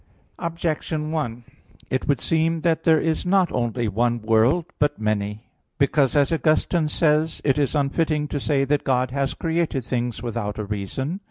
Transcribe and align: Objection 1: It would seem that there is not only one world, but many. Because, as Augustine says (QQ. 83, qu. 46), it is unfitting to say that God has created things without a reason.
Objection 0.39 1.11
1: 1.11 1.43
It 1.91 2.07
would 2.07 2.19
seem 2.19 2.61
that 2.61 2.85
there 2.85 2.99
is 2.99 3.23
not 3.23 3.51
only 3.51 3.87
one 3.87 4.19
world, 4.19 4.65
but 4.79 4.97
many. 4.99 5.45
Because, 5.77 6.15
as 6.15 6.31
Augustine 6.33 6.87
says 6.87 7.39
(QQ. 7.41 7.41
83, 7.41 7.41
qu. 7.41 7.41
46), 7.43 7.43
it 7.45 7.61
is 7.61 7.75
unfitting 7.75 8.27
to 8.29 8.39
say 8.39 8.65
that 8.65 8.83
God 8.83 9.11
has 9.11 9.35
created 9.35 9.85
things 9.85 10.23
without 10.23 10.57
a 10.57 10.65
reason. 10.65 11.19